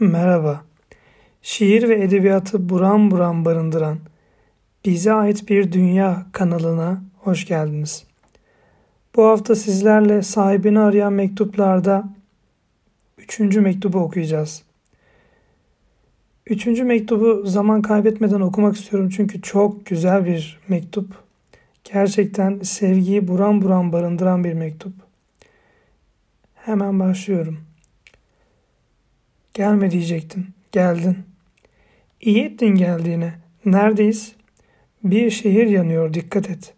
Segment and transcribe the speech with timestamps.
[0.00, 0.64] Merhaba.
[1.42, 3.98] Şiir ve edebiyatı buram buram barındıran
[4.84, 8.04] Bize Ait Bir Dünya kanalına hoş geldiniz.
[9.16, 12.08] Bu hafta sizlerle sahibini arayan mektuplarda
[13.18, 14.62] üçüncü mektubu okuyacağız.
[16.46, 21.14] Üçüncü mektubu zaman kaybetmeden okumak istiyorum çünkü çok güzel bir mektup.
[21.84, 24.92] Gerçekten sevgiyi buram buram barındıran bir mektup.
[26.54, 27.69] Hemen başlıyorum.
[29.60, 30.46] Gelme diyecektin.
[30.72, 31.18] Geldin.
[32.20, 33.34] İyi ettin geldiğine.
[33.64, 34.32] Neredeyiz?
[35.04, 36.74] Bir şehir yanıyor dikkat et.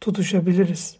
[0.00, 0.96] Tutuşabiliriz.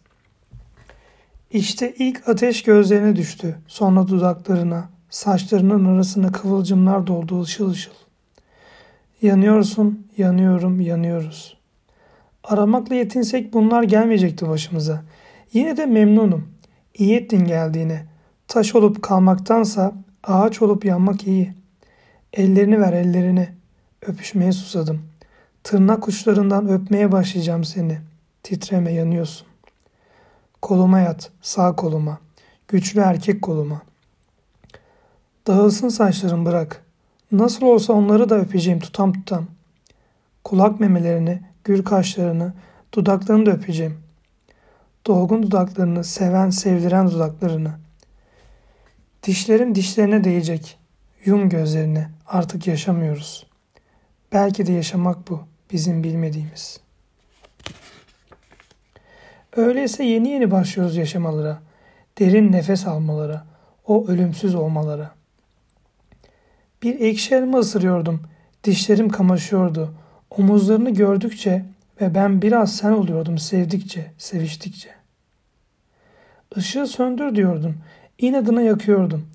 [1.51, 3.59] İşte ilk ateş gözlerine düştü.
[3.67, 7.93] Sonra dudaklarına, saçlarının arasına kıvılcımlar doldu ışıl ışıl.
[9.23, 11.56] Yanıyorsun, yanıyorum, yanıyoruz.
[12.45, 15.05] Aramakla yetinsek bunlar gelmeyecekti başımıza.
[15.53, 16.48] Yine de memnunum.
[16.95, 18.06] İyi ettin geldiğine.
[18.48, 21.55] Taş olup kalmaktansa Ağaç olup yanmak iyi.
[22.33, 23.48] Ellerini ver ellerini.
[24.02, 25.03] Öpüşmeye susadım.
[25.64, 27.98] Tırnak uçlarından öpmeye başlayacağım seni.
[28.42, 29.47] Titreme yanıyorsun.
[30.62, 32.19] Koluma yat, sağ koluma.
[32.69, 33.83] Güçlü erkek koluma.
[35.47, 36.84] Dağılsın saçların bırak.
[37.33, 39.47] Nasıl olsa onları da öpeceğim tutam tutam.
[40.44, 42.53] Kulak memelerini, gür kaşlarını,
[42.94, 43.98] dudaklarını da öpeceğim.
[45.06, 47.84] Dolgun dudaklarını, seven, sevdiren dudaklarını.''
[49.25, 50.78] Dişlerim dişlerine değecek.
[51.25, 52.06] Yum gözlerini.
[52.27, 53.47] Artık yaşamıyoruz.
[54.33, 55.41] Belki de yaşamak bu.
[55.72, 56.81] Bizim bilmediğimiz.
[59.56, 61.62] Öyleyse yeni yeni başlıyoruz yaşamalara.
[62.19, 63.47] Derin nefes almalara.
[63.86, 65.11] O ölümsüz olmalara.
[66.83, 68.22] Bir ekşi elma ısırıyordum.
[68.64, 69.94] Dişlerim kamaşıyordu.
[70.31, 71.64] Omuzlarını gördükçe
[72.00, 74.91] ve ben biraz sen oluyordum sevdikçe, seviştikçe.
[76.56, 77.77] Işığı söndür diyordun.
[78.19, 79.27] İnadına yakıyordum.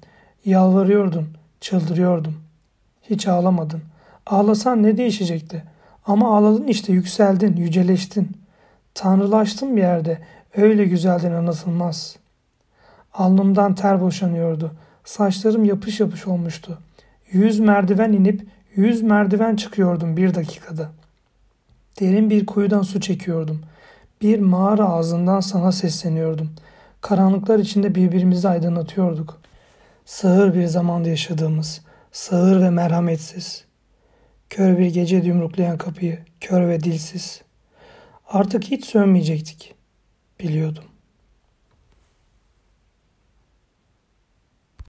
[0.45, 1.27] Yalvarıyordun.
[1.61, 2.35] Çıldırıyordum.
[3.01, 3.81] Hiç ağlamadın.
[4.25, 5.63] Ağlasan ne değişecekti?
[6.05, 8.31] Ama ağladın işte yükseldin, yüceleştin.
[8.93, 10.19] Tanrılaştın bir yerde.
[10.57, 12.15] Öyle güzeldin anlatılmaz.
[13.13, 14.71] Alnımdan ter boşanıyordu.
[15.03, 16.77] Saçlarım yapış yapış olmuştu.
[17.31, 20.89] Yüz merdiven inip yüz merdiven çıkıyordum bir dakikada.
[21.99, 23.61] Derin bir kuyudan su çekiyordum.
[24.21, 26.69] Bir mağara ağzından sana sesleniyordum.''
[27.01, 29.41] Karanlıklar içinde birbirimizi aydınlatıyorduk.
[30.05, 33.65] Sağır bir zamanda yaşadığımız, sağır ve merhametsiz.
[34.49, 37.41] Kör bir gece yumruklayan kapıyı, kör ve dilsiz.
[38.27, 39.75] Artık hiç sönmeyecektik.
[40.39, 40.83] Biliyordum.